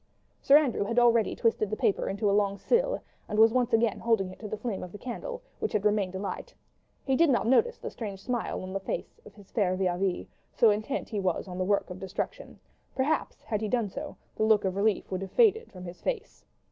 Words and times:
Sir 0.41 0.57
Andrew 0.57 0.83
had 0.85 0.97
already 0.97 1.35
twisted 1.35 1.69
the 1.69 1.75
paper 1.75 2.09
into 2.09 2.27
a 2.27 2.33
long 2.33 2.57
spill, 2.57 2.99
and 3.29 3.37
was 3.37 3.53
once 3.53 3.71
again 3.71 3.99
holding 3.99 4.31
it 4.31 4.39
to 4.39 4.47
the 4.47 4.57
flame 4.57 4.81
of 4.81 4.91
the 4.91 4.97
candle, 4.97 5.43
which 5.59 5.73
had 5.73 5.85
remained 5.85 6.15
alight. 6.15 6.55
He 7.05 7.15
did 7.15 7.29
not 7.29 7.45
notice 7.45 7.77
the 7.77 7.91
strange 7.91 8.19
smile 8.19 8.63
on 8.63 8.73
the 8.73 8.79
face 8.79 9.19
of 9.27 9.35
his 9.35 9.51
fair 9.51 9.75
vis 9.75 9.85
à 9.89 9.99
vis, 9.99 10.25
so 10.55 10.71
intent 10.71 11.13
was 11.13 11.45
he 11.45 11.51
on 11.51 11.59
the 11.59 11.63
work 11.65 11.91
of 11.91 11.99
destruction; 11.99 12.59
perhaps, 12.95 13.43
had 13.43 13.61
he 13.61 13.67
done 13.67 13.89
so, 13.89 14.17
the 14.35 14.41
look 14.43 14.65
of 14.65 14.75
relief 14.75 15.11
would 15.11 15.21
have 15.21 15.29
faded 15.33 15.71
from 15.71 15.83
his 15.83 16.01
face. 16.01 16.45